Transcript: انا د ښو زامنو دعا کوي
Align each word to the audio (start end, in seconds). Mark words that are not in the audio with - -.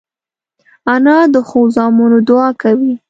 انا 0.93 1.17
د 1.33 1.35
ښو 1.47 1.61
زامنو 1.75 2.19
دعا 2.27 2.49
کوي 2.61 2.93